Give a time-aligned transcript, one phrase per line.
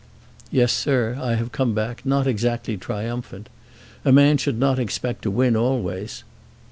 [0.49, 3.49] "Yes, sir; I have come back, not exactly triumphant.
[4.03, 6.23] A man should not expect to win always."